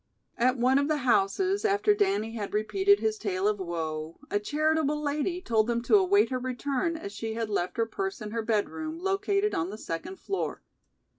At 0.39 0.57
one 0.57 0.79
of 0.79 0.87
the 0.87 0.97
houses, 1.05 1.63
after 1.63 1.93
Danny 1.93 2.31
had 2.31 2.55
repeated 2.55 2.99
his 2.99 3.19
tale 3.19 3.47
of 3.47 3.59
woe, 3.59 4.17
a 4.31 4.39
charitable 4.39 4.99
lady 4.99 5.41
told 5.43 5.67
them 5.67 5.83
to 5.83 5.95
await 5.95 6.31
her 6.31 6.39
return 6.39 6.97
as 6.97 7.11
she 7.13 7.35
had 7.35 7.51
left 7.51 7.77
her 7.77 7.85
purse 7.85 8.19
in 8.19 8.31
her 8.31 8.41
bed 8.41 8.67
room, 8.67 8.97
located 8.97 9.53
on 9.53 9.69
the 9.69 9.77
second 9.77 10.19
floor. 10.19 10.63